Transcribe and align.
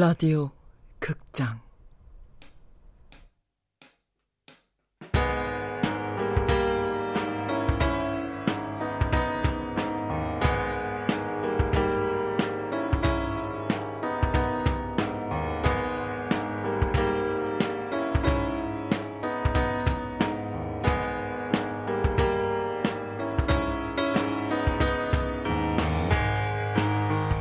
라디오 0.00 0.52
극장. 1.00 1.60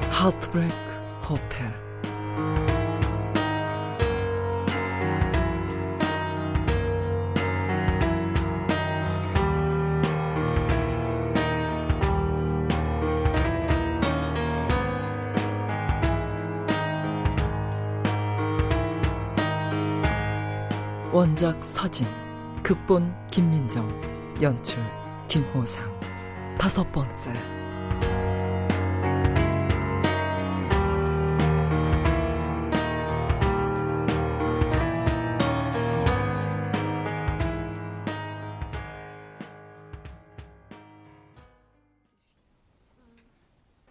하트브레이크 0.09 0.73
호텔 1.29 1.86
원작 21.17 21.63
서진 21.63 22.05
극본 22.61 23.11
김민정 23.31 23.89
연출 24.39 24.79
김호상 25.27 25.83
다섯 26.59 26.91
번째 26.91 27.33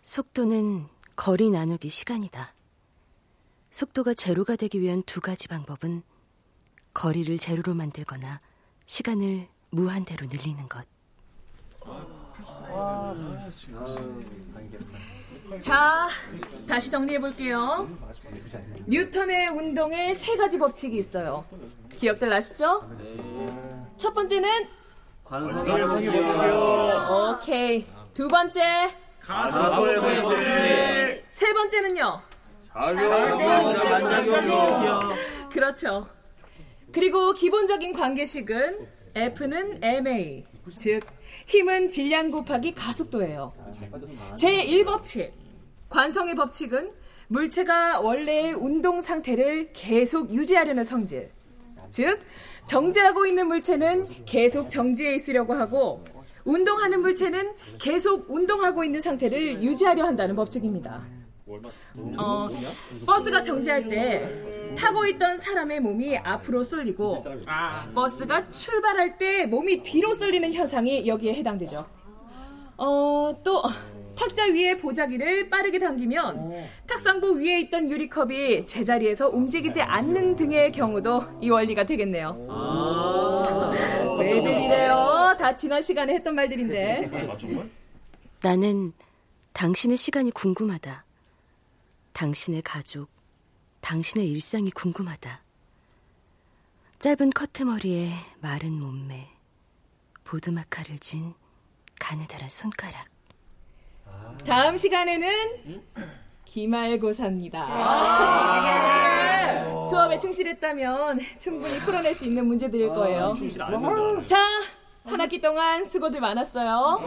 속도는 0.01 0.87
거리 1.17 1.51
나누기 1.51 1.89
시간이다. 1.89 2.55
속도가 3.73 4.15
제로가 4.15 4.55
되기 4.55 4.81
위한 4.81 5.03
두 5.03 5.21
가지 5.21 5.49
방법은 5.49 6.05
거리를 6.97 7.37
제로로 7.37 7.75
만들거나 7.75 8.41
시간을 8.87 9.47
무한대로 9.71 10.27
늘리는 10.31 10.67
것. 10.67 10.83
자, 15.61 16.09
다시 16.67 16.91
정리해 16.91 17.21
볼게요. 17.21 17.87
뉴턴의 18.87 19.49
운동에 19.49 20.15
세 20.15 20.37
가지 20.37 20.59
법칙이 20.59 20.97
있어요. 20.97 21.45
기억들 21.99 22.31
나시죠? 22.31 22.89
첫 23.99 24.15
번째는 24.15 24.67
관성의 25.25 25.87
법칙이요. 25.89 27.37
오케이. 27.39 27.87
두 28.15 28.27
번째, 28.27 28.91
가속도의 29.21 30.01
법칙. 30.23 31.27
세 31.29 31.53
번째는요. 31.53 32.23
작용. 32.73 33.37
그렇죠. 35.51 36.16
그리고 36.97 37.35
기본적인 37.35 37.93
관계식은 37.93 38.87
F는 39.15 39.81
ma, 39.83 40.47
즉 40.77 41.01
힘은 41.47 41.91
질량 41.91 42.31
곱하기 42.31 42.73
가속도예요. 42.73 43.53
제1법칙, 44.35 45.31
관성의 45.91 46.35
법칙은 46.37 46.91
물체가 47.29 48.01
원래의 48.01 48.55
운동 48.55 49.03
상태를 49.03 49.75
계속 49.75 50.33
유지하려는 50.33 50.85
성질. 50.85 51.29
즉, 51.91 52.19
정지하고 52.65 53.27
있는 53.27 53.47
물체는 53.47 54.25
계속 54.25 54.71
정지해 54.71 55.17
있으려고 55.17 55.53
하고, 55.53 56.03
운동하는 56.47 57.03
물체는 57.03 57.53
계속 57.79 58.31
운동하고 58.31 58.85
있는 58.85 59.03
상태를 59.03 59.63
유지하려 59.63 60.03
한다는 60.03 60.35
법칙입니다. 60.35 61.16
어, 62.19 62.49
버스가 63.07 63.41
정지할 63.41 63.87
때 63.87 64.75
타고 64.77 65.07
있던 65.07 65.37
사람의 65.37 65.81
몸이 65.81 66.19
앞으로 66.19 66.63
쏠리고 66.63 67.23
버스가 67.95 68.49
출발할 68.49 69.17
때 69.17 69.47
몸이 69.47 69.83
뒤로 69.83 70.13
쏠리는 70.13 70.53
현상이 70.53 71.07
여기에 71.07 71.35
해당되죠. 71.35 71.87
어, 72.79 73.41
또 73.45 73.63
탁자 74.19 74.45
위에 74.47 74.77
보자기를 74.77 75.49
빠르게 75.49 75.79
당기면 75.79 76.53
탁상부 76.87 77.39
위에 77.41 77.61
있던 77.61 77.89
유리컵이 77.89 78.67
제자리에서 78.67 79.29
움직이지 79.29 79.81
않는 79.83 80.35
등의 80.37 80.73
경우도 80.73 81.23
이 81.41 81.49
원리가 81.49 81.85
되겠네요. 81.85 82.37
왜들 84.19 84.61
이래요? 84.63 85.37
다 85.39 85.55
지난 85.55 85.81
시간에 85.81 86.15
했던 86.15 86.35
말들인데. 86.35 87.11
나는 88.43 88.93
당신의 89.53 89.97
시간이 89.97 90.31
궁금하다. 90.33 91.06
당신의 92.17 92.63
가족, 92.63 93.11
당신의 93.83 94.31
일상이 94.31 94.71
궁금하다. 94.71 95.43
짧은 96.99 97.29
커트머리에 97.29 98.11
마른 98.41 98.73
몸매, 98.73 99.29
보드마카를 100.25 100.99
쥔 100.99 101.35
가느다란 102.01 102.49
손가락. 102.49 103.05
다음 104.47 104.79
시간에는 104.79 105.85
기말고사입니다. 106.47 107.67
네, 109.45 109.81
수업에 109.87 110.17
충실했다면 110.17 111.21
충분히 111.39 111.79
풀어낼 111.81 112.15
수 112.15 112.25
있는 112.25 112.47
문제들일 112.47 112.95
거예요. 112.95 113.35
자, 114.25 114.39
한 115.05 115.21
학기 115.21 115.39
동안 115.39 115.85
수고들 115.85 116.19
많았어요. 116.21 116.99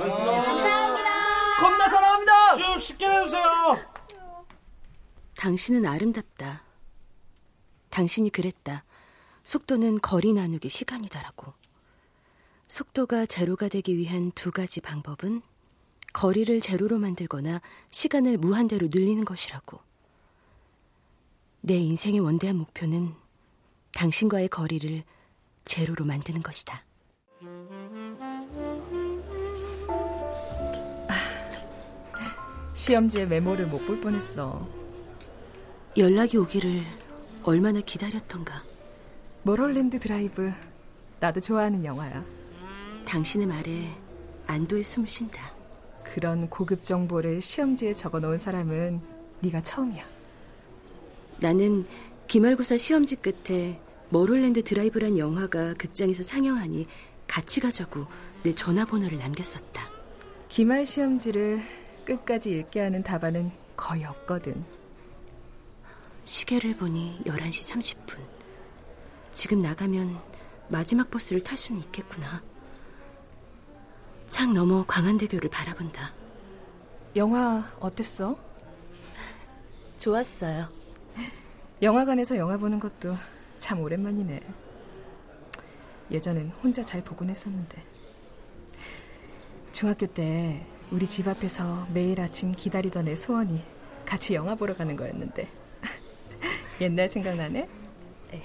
겁나 1.59 1.89
사랑합니다. 1.89 2.55
시험 2.57 2.77
쉽게 2.77 3.07
내주세요. 3.09 3.88
당신은 5.39 5.85
아름답다. 5.85 6.63
당신이 7.91 8.29
그랬다. 8.29 8.83
속도는 9.45 10.01
거리 10.01 10.33
나누기 10.33 10.67
시간이다라고. 10.67 11.53
속도가 12.67 13.25
제로가 13.25 13.69
되기 13.69 13.95
위한 13.95 14.33
두 14.33 14.51
가지 14.51 14.81
방법은 14.81 15.41
거리를 16.11 16.59
제로로 16.59 17.00
만들거나 17.00 17.61
시간을 17.89 18.38
무한대로 18.38 18.89
늘리는 18.91 19.23
것이라고. 19.23 19.79
내 21.61 21.77
인생의 21.77 22.19
원대한 22.19 22.57
목표는 22.57 23.13
당신과의 23.94 24.50
거리를 24.50 25.06
제로로 25.63 26.03
만드는 26.03 26.44
것이다. 26.44 26.83
시험지에 32.73 33.25
메모를 33.25 33.67
못 33.67 33.85
볼 33.85 34.01
뻔했어. 34.01 34.78
연락이 35.97 36.38
오기를 36.38 36.83
얼마나 37.44 37.81
기다렸던가. 37.81 38.63
멀홀랜드 39.41 40.00
드라이브. 40.00 40.51
나도 41.19 41.41
좋아하는 41.41 41.83
영화야. 41.83 42.23
당신의 43.05 43.47
말에 43.47 43.89
안도의 44.45 44.83
숨을 44.83 45.09
쉰다. 45.09 45.51
그런 46.03 46.47
고급 46.47 46.83
정보를 46.83 47.41
시험지에 47.41 47.94
적어 47.94 48.19
놓은 48.19 48.38
사람은 48.38 49.01
네가 49.39 49.63
처음이야. 49.63 50.03
나는 51.41 51.85
기말고사 52.27 52.77
시험지 52.77 53.16
끝에 53.17 53.81
머롤랜드 54.09 54.63
드라이브란 54.63 55.17
영화가 55.17 55.73
극장에서 55.73 56.21
상영하니 56.21 56.88
같이 57.27 57.59
가자고 57.59 58.06
내 58.44 58.53
전화번호를 58.53 59.18
남겼었다. 59.18 59.89
기말 60.50 60.86
시험지를 60.86 61.62
끝까지 62.06 62.51
읽게 62.51 62.80
하는 62.80 63.01
답안은 63.01 63.51
거의 63.75 64.06
없거든. 64.06 64.78
시계를 66.29 66.77
보니 66.77 67.21
11시 67.25 67.95
30분. 68.05 68.19
지금 69.33 69.57
나가면 69.57 70.21
마지막 70.67 71.09
버스를 71.09 71.41
탈 71.41 71.57
수는 71.57 71.81
있겠구나. 71.81 72.43
창 74.27 74.53
너머 74.53 74.85
광안대교를 74.87 75.49
바라본다. 75.49 76.13
영화 77.15 77.63
어땠어? 77.79 78.37
좋았어요. 79.97 80.69
영화관에서 81.81 82.37
영화 82.37 82.57
보는 82.57 82.79
것도 82.79 83.17
참 83.57 83.81
오랜만이네. 83.81 84.39
예전엔 86.11 86.51
혼자 86.61 86.83
잘 86.83 87.03
보곤 87.03 87.31
했었는데. 87.31 87.83
중학교 89.71 90.05
때 90.05 90.63
우리 90.91 91.07
집 91.07 91.27
앞에서 91.27 91.87
매일 91.91 92.21
아침 92.21 92.51
기다리던 92.51 93.07
애 93.07 93.15
소원이 93.15 93.63
같이 94.05 94.35
영화 94.35 94.53
보러 94.53 94.75
가는 94.75 94.95
거였는데. 94.95 95.58
옛날 96.81 97.09
생각나네? 97.09 97.67
네. 98.31 98.43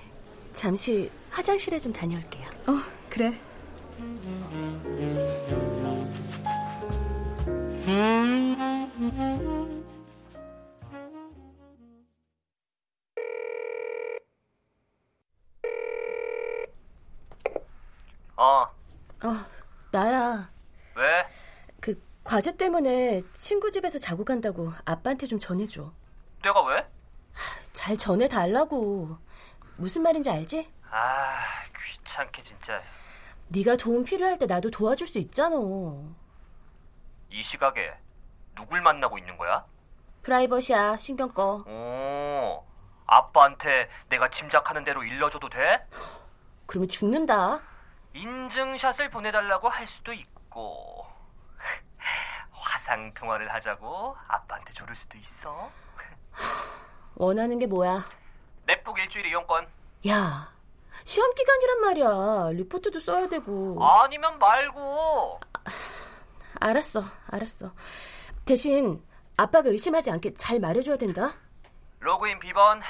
잠시 0.54 1.10
화장실에 1.31 1.78
좀 1.78 1.92
다녀올게요. 1.92 2.48
어, 2.66 2.81
그래. 3.08 3.38
어. 18.36 18.62
어, 19.25 19.46
나야. 19.92 20.50
왜? 20.96 21.02
그 21.81 22.02
과제 22.25 22.56
때문에 22.56 23.22
친구 23.34 23.70
집에서 23.70 23.98
자고 23.98 24.25
간다고 24.25 24.70
아빠한테 24.84 25.26
좀 25.26 25.38
전해줘. 25.38 25.92
내가 26.42 26.62
왜? 26.66 26.94
잘 27.84 27.98
전해달라고. 27.98 29.19
무슨 29.76 30.02
말인지 30.04 30.31
알지? 30.31 30.72
아, 30.90 31.42
귀찮게 31.98 32.42
진짜. 32.42 32.81
네가 33.48 33.76
도움 33.76 34.04
필요할 34.06 34.38
때 34.38 34.46
나도 34.46 34.70
도와줄 34.70 35.06
수 35.06 35.19
있잖아. 35.19 35.56
이 37.28 37.42
시각에 37.42 37.92
누굴 38.54 38.81
만나고 38.81 39.19
있는 39.19 39.36
거야? 39.36 39.66
프라이버시야, 40.22 40.96
신경 40.96 41.31
꺼. 41.34 41.62
오, 41.66 42.64
아빠한테 43.06 43.90
내가 44.08 44.31
짐작하는 44.31 44.82
대로 44.82 45.04
일러줘도 45.04 45.50
돼? 45.50 45.86
그러면 46.64 46.88
죽는다. 46.88 47.60
인증샷을 48.14 49.10
보내달라고 49.10 49.69
할 49.69 49.86
수도 49.88 50.14
있고 50.14 51.04
화상 52.50 53.12
통화를 53.12 53.52
하자고 53.52 54.16
아빠한테 54.26 54.72
조를 54.72 54.96
수도 54.96 55.19
있어. 55.19 55.70
원하는 57.16 57.58
게 57.58 57.66
뭐야? 57.66 58.05
넷북 58.66 58.99
일주일 58.99 59.26
이용권. 59.26 59.66
야, 60.08 60.52
시험 61.05 61.32
기간이란 61.34 61.81
말이야. 61.81 62.50
리포트도 62.52 62.99
써야 63.00 63.28
되고. 63.28 63.78
아니면 63.84 64.38
말고. 64.38 65.40
알았어, 66.61 67.02
알았어. 67.31 67.72
대신 68.44 69.02
아빠가 69.37 69.69
의심하지 69.69 70.11
않게 70.11 70.34
잘 70.34 70.61
말해줘야 70.61 70.96
된다. 70.96 71.32
로그인 72.00 72.38
비번. 72.38 72.81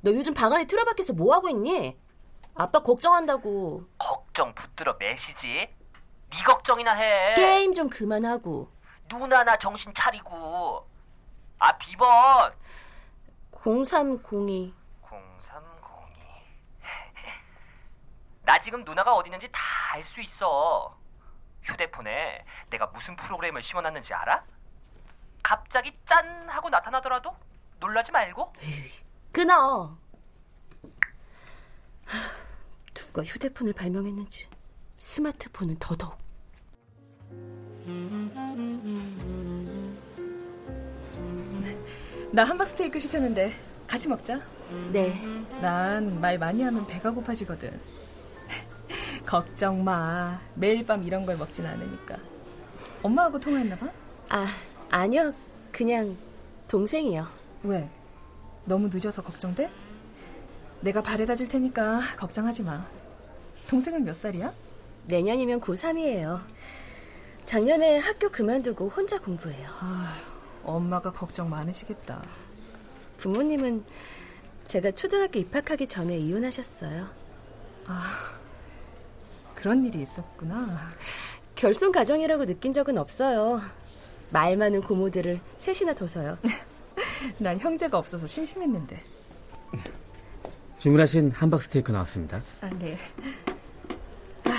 너 0.00 0.12
요즘 0.12 0.34
방 0.34 0.52
안에 0.52 0.66
틀어박혀서 0.66 1.14
뭐 1.14 1.34
하고 1.34 1.48
있니? 1.48 1.98
아빠 2.54 2.82
걱정한다고. 2.82 3.86
걱정 3.98 4.54
붙들어 4.54 4.94
매시지. 4.98 5.46
네 6.28 6.42
걱정이나 6.46 6.94
해. 6.94 7.34
게임 7.34 7.72
좀 7.72 7.88
그만하고. 7.88 8.70
누나나 9.08 9.56
정신 9.58 9.92
차리고. 9.94 10.86
아 11.58 11.76
비번. 11.78 12.52
0302. 13.52 14.74
0302. 15.02 15.16
나 18.44 18.58
지금 18.60 18.84
누나가 18.84 19.14
어디 19.14 19.28
있는지 19.28 19.48
다 19.52 19.76
알 19.96 20.04
수 20.04 20.20
있어. 20.20 20.94
휴대폰에 21.62 22.44
내가 22.68 22.86
무슨 22.88 23.16
프로그램을 23.16 23.62
심어놨는지 23.62 24.12
알아? 24.12 24.44
갑자기 25.42 25.90
짠 26.04 26.46
하고 26.50 26.68
나타나더라도 26.68 27.34
놀라지 27.80 28.12
말고. 28.12 28.52
끊어. 29.32 29.96
하, 32.04 32.18
누가 32.92 33.22
휴대폰을 33.22 33.72
발명했는지 33.72 34.50
스마트폰은 34.98 35.78
더더욱. 35.78 36.18
나 42.36 42.44
함박스테이크 42.44 42.98
시켰는데 42.98 43.54
같이 43.86 44.08
먹자. 44.10 44.38
네. 44.92 45.18
난 45.62 46.20
말 46.20 46.38
많이 46.38 46.62
하면 46.62 46.86
배가 46.86 47.10
고파지거든. 47.10 47.80
걱정 49.24 49.82
마. 49.82 50.38
매일 50.54 50.84
밤 50.84 51.02
이런 51.02 51.24
걸 51.24 51.38
먹진 51.38 51.64
않으니까. 51.64 52.18
엄마하고 53.02 53.40
통화했나 53.40 53.74
봐? 53.76 53.88
아, 54.28 54.46
아니요. 54.90 55.32
그냥 55.72 56.14
동생이요. 56.68 57.26
왜? 57.62 57.88
너무 58.66 58.88
늦어서 58.88 59.22
걱정돼? 59.22 59.70
내가 60.82 61.02
바래다 61.02 61.34
줄 61.34 61.48
테니까 61.48 62.00
걱정하지 62.18 62.64
마. 62.64 62.86
동생은 63.66 64.04
몇 64.04 64.12
살이야? 64.14 64.52
내년이면 65.06 65.62
고3이에요. 65.62 66.42
작년에 67.44 67.96
학교 67.96 68.28
그만두고 68.28 68.90
혼자 68.90 69.18
공부해요. 69.18 69.70
아, 69.80 70.14
엄마가 70.66 71.12
걱정 71.12 71.48
많으시겠다. 71.48 72.22
부모님은 73.18 73.84
제가 74.64 74.90
초등학교 74.90 75.38
입학하기 75.38 75.86
전에 75.86 76.18
이혼하셨어요. 76.18 77.06
그런 79.54 79.84
일이 79.86 80.02
있었구나. 80.02 80.90
결손 81.54 81.92
가정이라고 81.92 82.44
느낀 82.46 82.72
적은 82.72 82.98
없어요. 82.98 83.60
말 84.30 84.56
많은 84.56 84.82
고모들을 84.82 85.40
셋이나 85.56 85.94
둬서요. 85.94 86.36
난 87.38 87.58
형제가 87.58 87.96
없어서 87.96 88.26
심심했는데. 88.26 89.02
주문하신 90.78 91.30
함박 91.30 91.62
스테이크 91.62 91.90
나왔습니다. 91.92 92.42
아, 92.60 92.68
네. 92.70 92.98
아, 94.44 94.50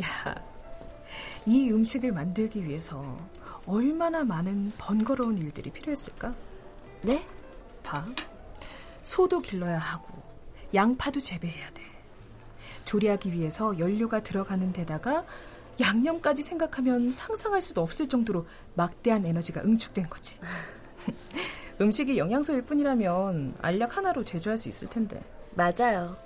야, 0.00 0.34
이 1.44 1.70
음식을 1.70 2.12
만들기 2.12 2.64
위해서 2.64 3.18
얼마나 3.66 4.24
많은 4.24 4.72
번거로운 4.78 5.38
일들이 5.38 5.70
필요했을까? 5.70 6.34
네? 7.02 7.26
봐. 7.82 8.04
소도 9.02 9.38
길러야 9.38 9.78
하고, 9.78 10.22
양파도 10.74 11.20
재배해야 11.20 11.70
돼. 11.70 11.82
조리하기 12.84 13.32
위해서 13.32 13.78
연료가 13.78 14.22
들어가는 14.22 14.72
데다가 14.72 15.24
양념까지 15.80 16.42
생각하면 16.42 17.10
상상할 17.10 17.62
수도 17.62 17.82
없을 17.82 18.08
정도로 18.08 18.46
막대한 18.74 19.26
에너지가 19.26 19.62
응축된 19.62 20.10
거지. 20.10 20.38
음식이 21.80 22.18
영양소일 22.18 22.62
뿐이라면 22.62 23.54
알약 23.62 23.96
하나로 23.96 24.24
제조할 24.24 24.58
수 24.58 24.68
있을 24.68 24.88
텐데. 24.88 25.22
맞아요. 25.54 26.16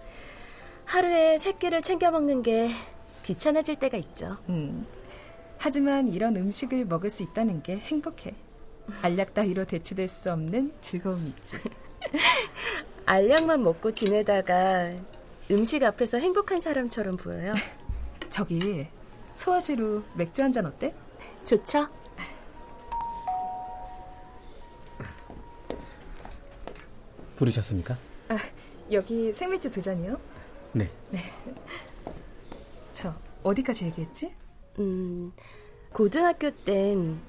하루에 0.85 1.39
세 1.39 1.53
끼를 1.53 1.83
챙겨 1.83 2.11
먹는 2.11 2.43
게 2.43 2.69
귀찮아질 3.25 3.77
때가 3.77 3.97
있죠. 3.99 4.37
음. 4.49 4.87
하지만 5.69 6.09
이런 6.13 6.37
음식을 6.37 6.85
먹을 6.85 7.09
수 7.09 7.23
있다는 7.23 7.63
게 7.63 7.79
행복해. 7.79 8.35
알약 9.01 9.33
따위로 9.33 9.65
대체될 9.65 10.09
수 10.09 10.31
없는 10.31 10.75
즐거움이 10.83 11.27
있지. 11.29 11.57
알약만 13.07 13.63
먹고 13.63 13.91
지내다가 13.91 14.93
음식 15.51 15.83
앞에서 15.83 16.19
행복한 16.19 16.61
사람처럼 16.61 17.17
보여요. 17.17 17.55
저기 18.29 18.87
소화제로 19.33 20.03
맥주 20.15 20.43
한 20.43 20.53
잔 20.53 20.67
어때? 20.67 20.95
좋죠? 21.47 21.89
부르셨습니까? 27.37 27.97
아, 28.29 28.37
여기 28.93 29.33
생맥주 29.33 29.71
두 29.71 29.81
잔이요. 29.81 30.21
네. 30.73 30.91
저 32.93 33.15
어디까지 33.43 33.87
얘기했지? 33.87 34.35
음, 34.79 35.33
고등학교 35.95 36.51
땐 36.51 37.21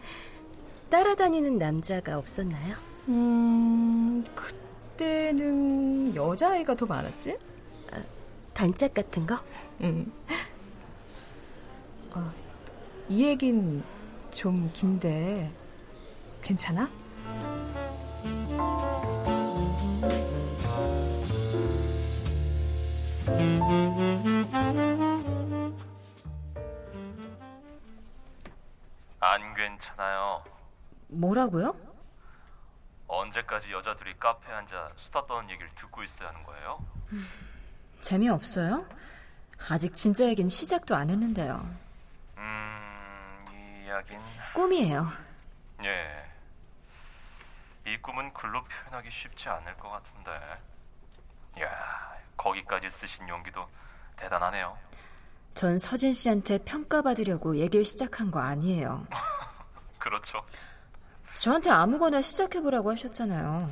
따라다니는 0.89 1.59
남자가 1.59 2.17
없었나요? 2.17 2.75
음, 3.09 4.25
그때는 4.33 6.15
여자아이가 6.15 6.73
더 6.75 6.87
많았지? 6.87 7.37
단짝 8.55 8.95
같은 8.95 9.27
거? 9.27 9.37
음. 9.81 10.11
어, 12.15 12.33
이 13.07 13.23
얘긴 13.25 13.83
좀 14.31 14.71
긴데 14.73 15.51
괜찮아? 16.41 16.89
안 29.25 29.55
괜찮아요. 29.55 30.43
뭐라고요? 31.07 31.71
언제까지 33.07 33.71
여자들이 33.71 34.17
카페에 34.19 34.53
앉아 34.53 34.91
수다 34.97 35.25
떠는 35.25 35.49
얘기를 35.49 35.69
듣고 35.75 36.03
있어야 36.03 36.29
하는 36.29 36.43
거예요? 36.43 36.85
재미없어요? 38.01 38.85
아직 39.69 39.95
진짜 39.95 40.25
얘기는 40.25 40.47
시작도 40.47 40.95
안 40.95 41.09
했는데요. 41.09 41.67
음, 42.37 43.45
이 43.51 43.85
이야긴 43.85 44.19
꿈이에요. 44.53 45.07
예. 45.83 46.25
이 47.87 47.97
꿈은 47.97 48.31
글로 48.33 48.63
표현하기 48.63 49.09
쉽지 49.11 49.49
않을 49.49 49.75
것 49.77 49.89
같은데. 49.89 50.59
이야, 51.57 52.15
거기까지 52.37 52.91
쓰신 52.91 53.27
용기도 53.27 53.67
대단하네요. 54.17 54.77
전 55.55 55.77
서진 55.77 56.11
씨한테 56.11 56.57
평가받으려고 56.59 57.55
얘기를 57.57 57.85
시작한 57.85 58.29
거 58.29 58.39
아니에요. 58.41 59.07
그렇죠. 59.99 60.43
저한테 61.35 61.69
아무거나 61.69 62.21
시작해보라고 62.21 62.91
하셨잖아요. 62.91 63.71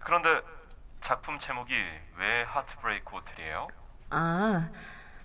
그런데 0.00 0.28
작품 1.04 1.38
제목이 1.38 1.72
왜 1.72 2.42
하트브레이크 2.42 3.10
호텔이에요? 3.16 3.68
아, 4.10 4.68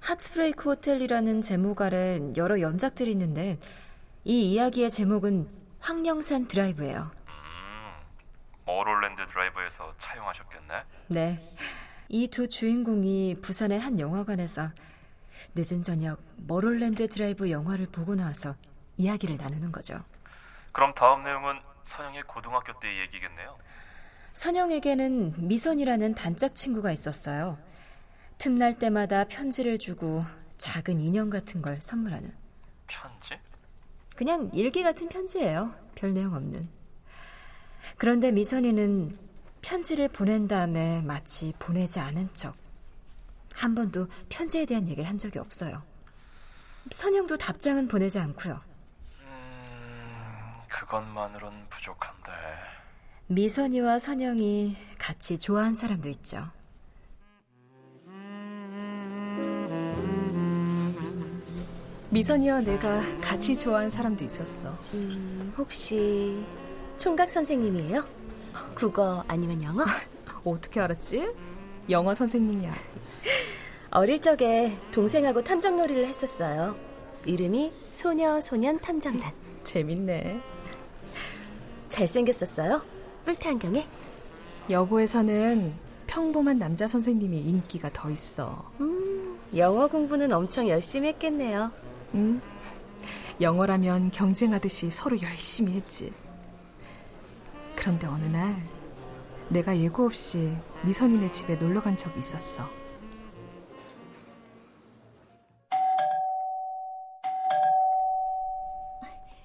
하트브레이크 0.01 0.70
호텔이라는 0.70 1.42
제목 1.42 1.82
아래 1.82 2.20
여러 2.38 2.62
연작들이 2.62 3.12
있는데 3.12 3.60
이 4.24 4.53
이야기의 4.53 4.92
제목은 4.92 5.50
황령산 5.80 6.48
드라이브예요. 6.48 7.12
음, 7.27 7.94
머롤랜드 8.65 9.22
드라이브에서 9.27 9.94
차용하셨겠네. 10.01 10.84
네. 11.08 11.56
이 12.10 12.27
두 12.27 12.48
주인공이 12.48 13.38
부산의 13.42 13.80
한 13.80 14.00
영화관에서 14.00 14.70
늦은 15.55 15.83
저녁 15.83 16.19
멀홀랜드 16.38 17.08
드라이브 17.07 17.51
영화를 17.51 17.88
보고 17.88 18.15
나와서 18.15 18.55
이야기를 18.98 19.38
나누는 19.38 19.72
거죠. 19.72 19.95
그럼 20.72 20.93
다음 20.95 21.24
내용은 21.24 21.60
선영의 21.88 22.24
고등학교 22.24 22.74
때 22.79 22.88
얘기겠네요. 23.01 23.57
선영에게는 24.33 25.48
미선이라는 25.48 26.15
단짝 26.15 26.55
친구가 26.55 26.91
있었어요. 26.91 27.57
틈날 28.39 28.79
때마다 28.79 29.25
편지를 29.25 29.77
주고 29.77 30.24
작은 30.57 31.00
인형 31.00 31.29
같은 31.29 31.62
걸 31.62 31.79
선물하는. 31.81 32.33
편지? 32.88 33.39
그냥 34.15 34.50
일기 34.53 34.81
같은 34.81 35.07
편지예요. 35.07 35.74
별 35.95 36.13
내용 36.13 36.33
없는. 36.33 36.63
그런데 37.98 38.31
미선이는 38.31 39.17
편지를 39.62 40.07
보낸 40.07 40.48
다음에 40.48 41.01
마치 41.03 41.53
보내지 41.60 42.00
않은 42.00 42.33
척. 42.33 42.62
한 43.53 43.75
번도 43.75 44.07
편지에 44.29 44.65
대한 44.65 44.88
얘기를 44.88 45.07
한 45.07 45.17
적이 45.17 45.39
없어요. 45.39 45.83
선영도 46.91 47.38
답장은 47.38 47.88
보내지 47.88 48.19
않고요. 48.19 48.60
음, 49.22 50.53
그것만으론 50.69 51.67
부족한데. 51.69 52.31
미선이와 53.27 54.00
선영이 54.00 54.75
같이 54.98 55.39
좋아한 55.39 55.74
사람도 55.74 56.10
있죠. 56.10 56.43
미선이와 62.10 62.62
내가 62.62 63.01
같이 63.22 63.57
좋아하는 63.57 63.89
사람도 63.89 64.24
있었어. 64.24 64.77
음, 64.93 65.53
혹시 65.57 66.45
총각 66.98 67.29
선생님이에요? 67.29 68.05
국어 68.75 69.24
아니면 69.27 69.63
영어? 69.63 69.83
어떻게 70.45 70.79
알았지? 70.79 71.33
영어 71.89 72.13
선생님이야. 72.13 72.72
어릴 73.96 74.20
적에 74.20 74.76
동생하고 74.92 75.44
탐정놀이를 75.44 76.08
했었어요. 76.08 76.76
이름이 77.28 77.72
소녀 77.92 78.42
소년 78.42 78.80
탐정단. 78.80 79.32
재밌네. 79.64 80.42
잘생겼었어요? 81.90 82.82
뿔테 83.24 83.50
안경에? 83.50 83.86
여고에서는 84.68 85.74
평범한 86.08 86.58
남자 86.58 86.88
선생님이 86.88 87.38
인기가 87.42 87.92
더 87.94 88.10
있어. 88.10 88.68
음, 88.82 89.38
영어 89.56 89.86
공부는 89.88 90.34
엄청 90.34 90.68
열심히 90.68 91.10
했겠네요. 91.10 91.72
음, 92.16 92.42
영어라면 93.40 94.10
경쟁하듯이 94.10 94.90
서로 94.90 95.22
열심히 95.22 95.74
했지. 95.74 96.12
그런데 97.76 98.08
어느 98.08 98.26
날 98.26 98.56
내가 99.50 99.78
예고 99.78 100.06
없이 100.06 100.52
미선이네 100.84 101.32
집에 101.32 101.56
놀러 101.58 101.80
간 101.80 101.96
적이 101.96 102.22
있었어. 102.22 102.83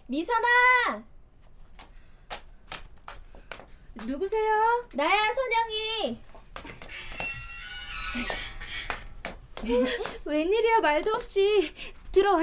미선아! 0.09 1.05
누구세요? 4.07 4.89
나야, 4.95 5.33
선영이. 5.33 6.23
웬일이야, 10.25 10.81
말도 10.81 11.15
없이. 11.15 11.75
들어와. 12.11 12.43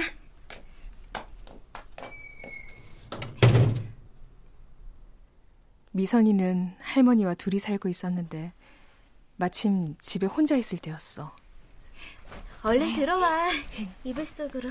미선이는 5.92 6.76
할머니와 6.80 7.34
둘이 7.34 7.58
살고 7.58 7.90
있었는데 7.90 8.54
마침 9.38 9.96
집에 10.00 10.28
혼자 10.28 10.56
있을 10.56 10.78
때였어. 10.78 11.36
얼른 12.62 12.94
들어와. 12.94 13.50
이불 14.04 14.24
속으로. 14.24 14.70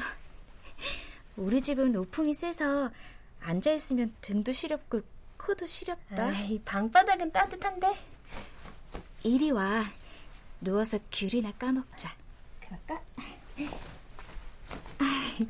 우리 1.37 1.61
집은 1.61 1.93
노풍이 1.93 2.33
세서 2.33 2.91
앉아있으면 3.41 4.14
등도 4.21 4.53
시렵고 4.53 5.03
코도 5.37 5.67
시렵다. 5.67 6.25
아이, 6.26 6.61
방바닥은 6.64 7.33
따뜻한데. 7.33 7.95
이리 9.25 9.50
와. 9.50 9.85
누워서 10.61 10.99
귤이나 11.11 11.53
까먹자. 11.53 12.11
그럴까? 12.61 13.03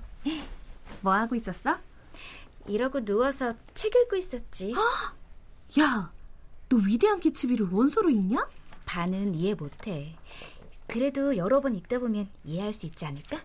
뭐 1.02 1.12
하고 1.12 1.34
있었어? 1.36 1.78
이러고 2.66 3.04
누워서 3.04 3.54
책 3.74 3.94
읽고 3.94 4.16
있었지. 4.16 4.72
야, 5.78 6.12
너 6.68 6.76
위대한 6.78 7.20
개츠비를 7.20 7.68
원서로 7.70 8.10
읽냐? 8.10 8.48
반은 8.86 9.34
이해 9.34 9.54
못해. 9.54 10.16
그래도 10.86 11.36
여러 11.36 11.60
번 11.60 11.74
읽다 11.74 11.98
보면 11.98 12.28
이해할 12.44 12.72
수 12.72 12.86
있지 12.86 13.04
않을까? 13.04 13.40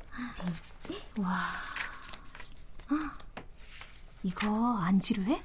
와. 1.18 1.38
이거 4.24 4.78
안 4.78 5.00
지루해? 5.00 5.42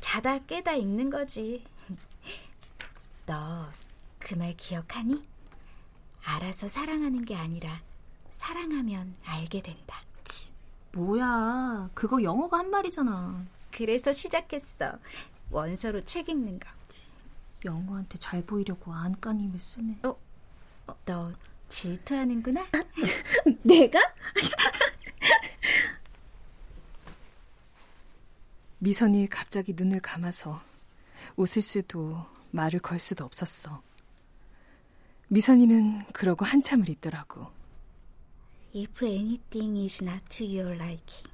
자다 0.00 0.38
깨다 0.40 0.72
읽는 0.74 1.10
거지. 1.10 1.64
너 3.26 3.70
그 4.20 4.36
말 4.36 4.54
기억하니? 4.56 5.26
알아서 6.24 6.68
사랑하는 6.68 7.24
게 7.24 7.34
아니라 7.34 7.80
사랑하면 8.30 9.16
알게 9.24 9.62
된다. 9.62 10.00
뭐야, 10.92 11.88
그거 11.94 12.22
영어가 12.22 12.58
한 12.58 12.70
말이잖아. 12.70 13.44
그래서 13.72 14.12
시작했어. 14.12 14.98
원서로 15.50 16.04
책 16.04 16.28
읽는 16.28 16.58
거. 16.60 16.68
영어한테 17.64 18.18
잘 18.18 18.42
보이려고 18.44 18.92
안간힘을 18.92 19.58
쓰네. 19.58 19.98
어? 20.04 20.16
너 21.04 21.32
질투하는구나? 21.68 22.66
내가? 23.62 23.98
미선이 28.82 29.26
갑자기 29.26 29.74
눈을 29.74 30.00
감아서 30.00 30.62
웃을 31.36 31.60
수도 31.60 32.24
말을 32.50 32.80
걸 32.80 32.98
수도 32.98 33.26
없었어. 33.26 33.82
미선이는 35.28 36.06
그러고 36.14 36.46
한참을 36.46 36.88
있더라고. 36.88 37.48
If 38.74 39.04
anything 39.04 39.78
is 39.78 40.02
not 40.02 40.24
to 40.30 40.46
your 40.46 40.74
liking, 40.74 41.28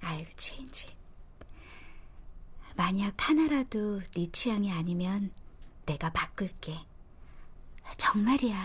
I'll 0.00 0.26
change 0.38 0.88
it. 0.88 0.96
만약 2.76 3.12
하나라도 3.28 4.00
네 4.14 4.30
취향이 4.32 4.72
아니면 4.72 5.32
내가 5.84 6.10
바꿀게. 6.10 6.78
정말이야. 7.98 8.56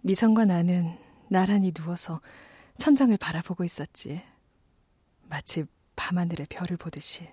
미선과 0.00 0.46
나는 0.46 0.98
나란히 1.28 1.70
누워서 1.72 2.22
천장을 2.78 3.14
바라보고 3.18 3.62
있었지. 3.64 4.22
마치 5.28 5.64
밤하늘의 6.04 6.48
별을 6.50 6.76
보듯이. 6.76 7.26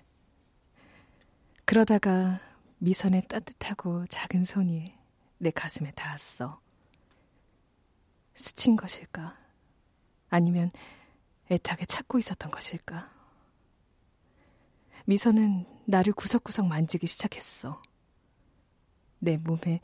그러다가 1.66 2.40
미선의 2.78 3.28
따뜻하고 3.28 4.06
작은 4.06 4.44
손이 4.44 4.96
내 5.36 5.50
가슴에 5.50 5.90
닿았어. 5.90 6.58
스친 8.34 8.76
것일까? 8.76 9.36
아니면 10.30 10.70
애타게 11.50 11.84
찾고 11.84 12.18
있었던 12.18 12.50
것일까? 12.50 13.12
미선은 15.04 15.66
나를 15.84 16.14
구석구석 16.14 16.66
만지기 16.66 17.06
시작했어. 17.06 17.82
내 19.18 19.36
몸에 19.36 19.80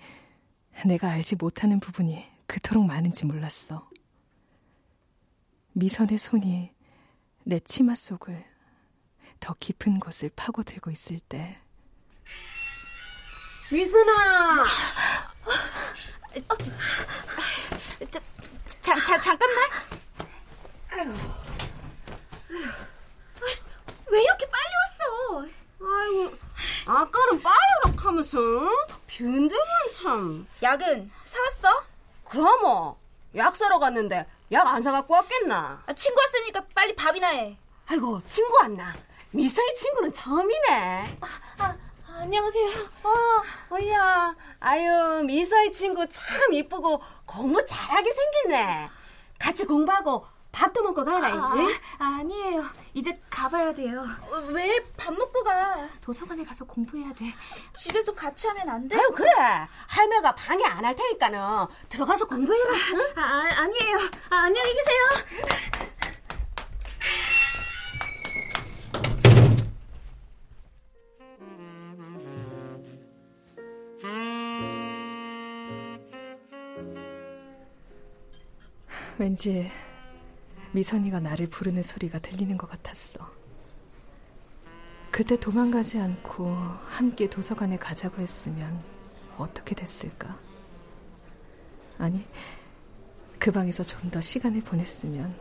내가 0.86 1.10
알지 1.10 1.36
못하는 1.36 1.78
부분이 1.78 2.24
그토록 2.46 2.86
많은지 2.86 3.26
몰랐어. 3.26 3.90
미선의 5.74 6.16
손이 6.16 6.72
내 7.44 7.60
치마 7.60 7.94
속을 7.94 8.57
더 9.40 9.54
깊은 9.58 10.00
곳을 10.00 10.30
파고들고 10.34 10.90
있을 10.90 11.18
때 11.20 11.58
미선아! 13.70 14.64
자, 18.10 18.20
자, 18.80 19.04
자, 19.04 19.20
잠깐만. 19.20 19.70
아이고. 20.90 21.12
왜 24.10 24.22
이렇게 24.22 24.48
빨리 24.48 24.64
왔어? 24.80 25.46
아이고, 25.82 26.36
아까는 26.86 27.42
빨리 27.42 27.56
오라 27.84 27.94
하면서 28.02 28.38
빈둥은 29.06 29.58
참. 30.02 30.46
약은 30.62 31.10
사왔어? 31.24 31.84
그럼 32.24 32.60
뭐, 32.62 32.98
약 33.36 33.54
사러 33.54 33.78
갔는데 33.78 34.26
약 34.50 34.66
안 34.66 34.80
사갖고 34.80 35.12
왔겠나? 35.12 35.82
아, 35.86 35.92
친구 35.92 36.18
왔으니까 36.22 36.64
빨리 36.74 36.94
밥이나 36.96 37.28
해. 37.28 37.58
아이고, 37.86 38.20
친구 38.24 38.54
왔나? 38.62 38.94
미서의 39.30 39.74
친구는 39.74 40.12
처음이네. 40.12 41.18
아, 41.58 41.76
안녕하세요. 42.18 42.66
어, 43.04 43.74
어이야. 43.74 44.34
아유, 44.60 45.22
미서의 45.24 45.70
친구 45.70 46.06
참 46.08 46.52
이쁘고 46.52 47.00
공부 47.26 47.64
잘하게 47.64 48.10
생겼네. 48.12 48.88
같이 49.38 49.64
공부하고 49.66 50.26
밥도 50.50 50.82
먹고 50.82 51.04
가라. 51.04 51.28
아, 51.28 51.54
아, 51.98 52.22
니에요 52.24 52.64
이제 52.94 53.20
가봐야 53.30 53.72
돼요. 53.74 54.02
어, 54.30 54.36
왜밥 54.48 55.14
먹고 55.14 55.44
가? 55.44 55.86
도서관에 56.00 56.42
가서 56.42 56.64
공부해야 56.64 57.12
돼. 57.12 57.26
집에서 57.76 58.12
같이 58.14 58.48
하면 58.48 58.68
안 58.68 58.88
돼? 58.88 58.96
아유 58.98 59.12
그래. 59.14 59.30
할매가 59.86 60.34
방해 60.34 60.64
안 60.64 60.84
할 60.84 60.96
테니까는 60.96 61.38
들어가서 61.90 62.26
공부해라. 62.26 62.72
응? 62.94 63.12
아, 63.16 63.20
아 63.22 63.60
아니에요. 63.62 63.96
아, 64.30 64.36
안녕히 64.36 64.74
계세요. 64.74 65.02
왠지 79.18 79.68
미선이가 80.72 81.18
나를 81.20 81.48
부르는 81.48 81.82
소리가 81.82 82.20
들리는 82.20 82.56
것 82.56 82.68
같았어. 82.70 83.28
그때 85.10 85.36
도망가지 85.36 85.98
않고 85.98 86.48
함께 86.88 87.28
도서관에 87.28 87.78
가자고 87.78 88.22
했으면 88.22 88.80
어떻게 89.36 89.74
됐을까? 89.74 90.38
아니, 91.98 92.24
그 93.38 93.50
방에서 93.50 93.82
좀 93.82 94.10
더 94.10 94.20
시간을 94.20 94.60
보냈으면 94.60 95.34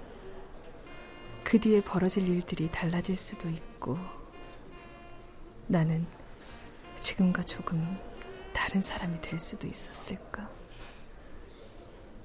그 1.43 1.59
뒤에 1.59 1.81
벌어질 1.81 2.27
일들이 2.27 2.69
달라질 2.71 3.15
수도 3.15 3.47
있고 3.49 3.97
나는 5.67 6.05
지금과 6.99 7.43
조금 7.43 7.97
다른 8.53 8.81
사람이 8.81 9.21
될 9.21 9.39
수도 9.39 9.67
있었을까? 9.67 10.49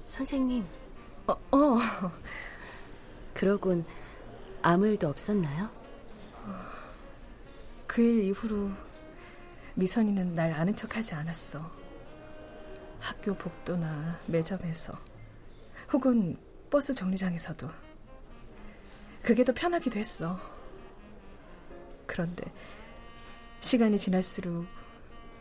선생님. 0.05 0.82
어, 1.27 1.33
어. 1.51 1.77
그러곤 3.33 3.85
아무 4.61 4.87
일도 4.87 5.07
없었나요? 5.07 5.69
그 7.87 8.01
일 8.01 8.23
이후로 8.25 8.71
미선이는 9.75 10.33
날 10.33 10.51
아는 10.53 10.73
척하지 10.73 11.13
않았어. 11.13 11.71
학교 12.99 13.35
복도나 13.35 14.19
매점에서 14.27 14.97
혹은 15.91 16.37
버스 16.69 16.93
정류장에서도 16.93 17.69
그게 19.21 19.43
더 19.43 19.53
편하기도 19.53 19.99
했어. 19.99 20.39
그런데 22.07 22.43
시간이 23.61 23.97
지날수록 23.99 24.65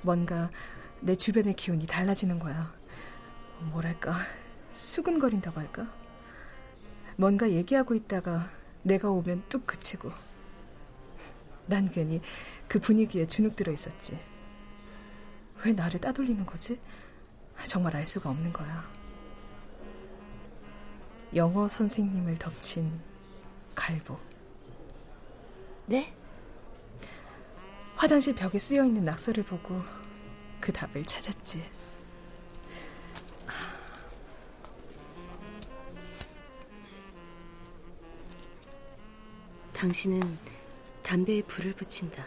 뭔가 0.03 0.51
내 1.01 1.15
주변의 1.17 1.55
기운이 1.55 1.87
달라지는 1.87 2.39
거야. 2.39 2.73
뭐랄까, 3.61 4.15
수근거린다고 4.73 5.61
할까? 5.61 5.87
뭔가 7.17 7.51
얘기하고 7.51 7.95
있다가 7.95 8.49
내가 8.83 9.11
오면 9.11 9.45
뚝 9.49 9.67
그치고. 9.67 10.11
난 11.67 11.89
괜히 11.89 12.21
그 12.67 12.81
분위기에 12.81 13.27
주눅 13.27 13.55
들어 13.55 13.73
있었지. 13.73 14.19
왜 15.65 15.73
나를 15.73 16.01
따돌리는 16.01 16.45
거지? 16.45 16.81
정말 17.65 17.95
알 17.95 18.07
수가 18.07 18.31
없는 18.31 18.53
거야. 18.53 18.91
영어 21.35 21.69
선생님을 21.69 22.37
덮친 22.39 23.01
갈보. 23.75 24.19
네? 25.87 26.15
화장실 27.95 28.35
벽에 28.35 28.59
쓰여 28.59 28.85
있는 28.85 29.05
낙서를 29.05 29.45
보고 29.45 29.81
그 30.61 30.73
답을 30.73 31.05
찾았지. 31.05 31.82
당신은 39.83 40.39
담배에 41.03 41.43
불을 41.43 41.73
붙인다. 41.73 42.25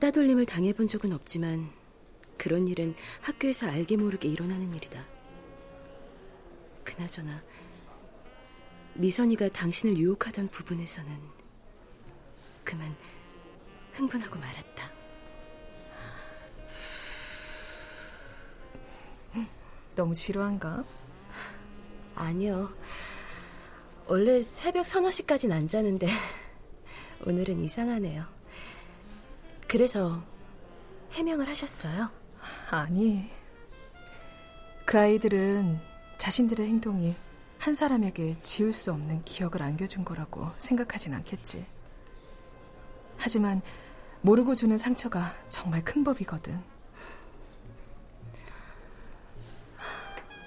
따돌림을 0.00 0.46
당해본 0.46 0.86
적은 0.86 1.12
없지만 1.12 1.70
그런 2.38 2.66
일은 2.66 2.94
학교에서 3.20 3.68
알게 3.68 3.98
모르게 3.98 4.26
일어나는 4.26 4.74
일이다. 4.74 5.04
그나저나 6.82 7.42
미선이가 8.94 9.50
당신을 9.50 9.98
유혹하던 9.98 10.48
부분에서는 10.48 11.12
그만 12.64 12.96
흥분하고 13.92 14.38
말았다. 14.38 14.90
너무 19.94 20.14
지루한가? 20.14 20.86
아니요. 22.14 22.74
원래 24.08 24.40
새벽 24.40 24.86
서너 24.86 25.10
시까진 25.10 25.50
안 25.50 25.66
자는데 25.66 26.06
오늘은 27.26 27.64
이상하네요. 27.64 28.24
그래서 29.66 30.22
해명을 31.12 31.48
하셨어요? 31.48 32.10
아니. 32.70 33.28
그 34.84 34.98
아이들은 34.98 35.80
자신들의 36.18 36.68
행동이 36.68 37.16
한 37.58 37.74
사람에게 37.74 38.38
지울 38.38 38.72
수 38.72 38.92
없는 38.92 39.24
기억을 39.24 39.62
안겨준 39.62 40.04
거라고 40.04 40.50
생각하진 40.56 41.12
않겠지. 41.14 41.66
하지만 43.18 43.60
모르고 44.20 44.54
주는 44.54 44.78
상처가 44.78 45.34
정말 45.48 45.82
큰 45.82 46.04
법이거든. 46.04 46.62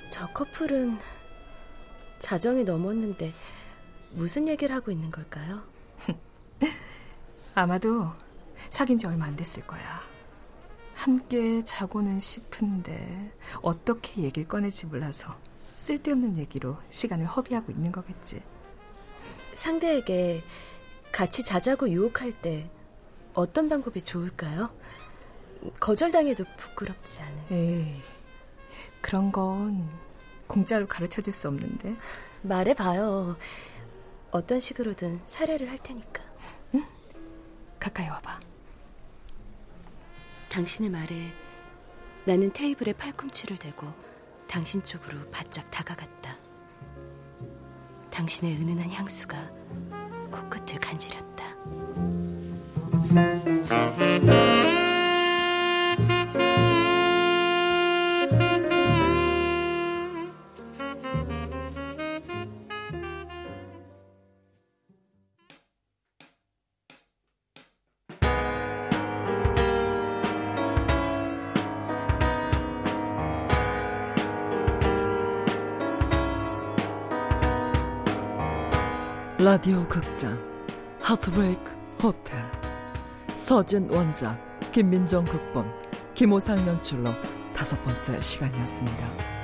저 0.10 0.28
커플은 0.28 0.98
자정이 2.19 2.63
넘었는데 2.63 3.34
무슨 4.12 4.47
얘기를 4.47 4.75
하고 4.75 4.91
있는 4.91 5.12
걸까요? 5.12 5.62
아마도 7.55 8.08
사귄 8.69 8.97
지 8.97 9.08
얼마 9.08 9.25
안 9.25 9.36
됐을 9.36 9.65
거야. 9.65 10.01
함께 10.93 11.63
자고는 11.63 12.19
싶은데 12.19 13.32
어떻게 13.62 14.23
얘기를 14.23 14.47
꺼낼지 14.47 14.88
몰라서 14.88 15.34
쓸데없는 15.77 16.38
얘기로 16.39 16.77
시간을 16.89 17.25
허비하고 17.25 17.71
있는 17.71 17.91
거겠지. 17.91 18.41
상대에게 19.53 20.43
같이 21.12 21.43
자자고 21.43 21.89
유혹할 21.89 22.34
때 22.34 22.69
어떤 23.34 23.69
방법이 23.69 24.01
좋을까요? 24.01 24.69
거절당해도 25.79 26.43
부끄럽지 26.58 27.19
않은. 27.21 27.43
에이, 27.51 28.01
그런 29.01 29.32
건 29.32 29.89
공짜로 30.49 30.88
가르쳐 30.88 31.21
줄 31.21 31.31
수 31.31 31.47
없는데. 31.47 31.95
말해봐요. 32.41 33.38
어떤 34.31 34.59
식으로든 34.59 35.21
사례를 35.23 35.69
할 35.69 35.77
테니까. 35.77 36.23
응? 36.75 36.83
가까이 37.79 38.09
와봐. 38.09 38.39
당신의 40.49 40.89
말에 40.89 41.31
나는 42.25 42.51
테이블에 42.51 42.93
팔꿈치를 42.93 43.57
대고 43.57 43.88
당신 44.47 44.83
쪽으로 44.83 45.29
바짝 45.29 45.69
다가갔다. 45.69 46.35
당신의 48.09 48.55
은은한 48.55 48.89
향수가 48.89 49.51
코끝을 50.31 50.79
간지렸다. 50.79 51.45
라디오 79.51 79.83
극장 79.88 80.39
하트브레이크 81.01 81.75
호텔 82.03 82.39
서진 83.29 83.89
원작 83.89 84.39
김민정 84.71 85.25
극본 85.25 85.65
김호상 86.13 86.67
연출로 86.67 87.09
다섯 87.51 87.81
번째 87.81 88.21
시간이었습니다. 88.21 89.38